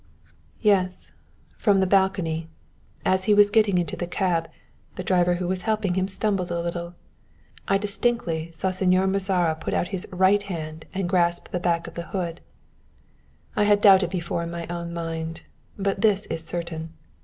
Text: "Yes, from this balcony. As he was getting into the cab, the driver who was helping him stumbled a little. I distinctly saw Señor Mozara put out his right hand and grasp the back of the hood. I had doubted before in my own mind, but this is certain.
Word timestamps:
"Yes, 0.63 1.11
from 1.57 1.79
this 1.79 1.87
balcony. 1.87 2.47
As 3.05 3.25
he 3.25 3.35
was 3.35 3.51
getting 3.51 3.77
into 3.77 3.95
the 3.95 4.07
cab, 4.07 4.49
the 4.95 5.03
driver 5.03 5.35
who 5.35 5.47
was 5.47 5.61
helping 5.61 5.93
him 5.93 6.07
stumbled 6.07 6.49
a 6.49 6.59
little. 6.59 6.95
I 7.67 7.77
distinctly 7.77 8.51
saw 8.51 8.69
Señor 8.69 9.07
Mozara 9.07 9.53
put 9.59 9.75
out 9.75 9.89
his 9.89 10.07
right 10.11 10.41
hand 10.41 10.85
and 10.91 11.07
grasp 11.07 11.49
the 11.49 11.59
back 11.59 11.85
of 11.85 11.93
the 11.93 12.01
hood. 12.17 12.41
I 13.55 13.65
had 13.65 13.79
doubted 13.79 14.09
before 14.09 14.41
in 14.41 14.49
my 14.49 14.65
own 14.69 14.91
mind, 14.91 15.43
but 15.77 16.01
this 16.01 16.25
is 16.31 16.43
certain. 16.43 16.93